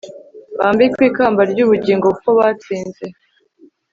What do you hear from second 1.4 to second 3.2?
ry'ubugingo kuko batsinze